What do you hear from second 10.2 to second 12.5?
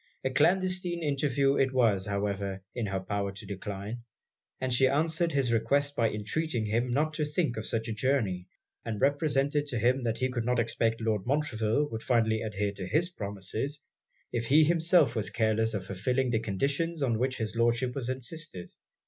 could not expect Lord Montreville would finally